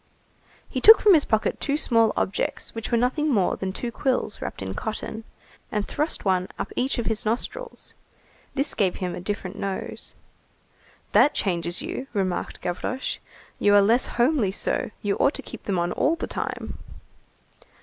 [0.67, 4.41] He took from his pocket two small objects which were nothing more than two quills
[4.41, 5.25] wrapped in cotton,
[5.71, 7.93] and thrust one up each of his nostrils.
[8.55, 10.15] This gave him a different nose.
[11.11, 13.17] "That changes you," remarked Gavroche,
[13.59, 16.79] "you are less homely so, you ought to keep them on all the time."